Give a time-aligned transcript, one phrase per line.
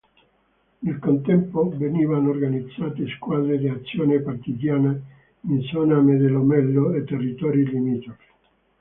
[0.79, 4.99] Nel contempo venivano organizzate squadre d'azione partigiana
[5.41, 8.25] in zona Mede-Lomello e territori limitrofi.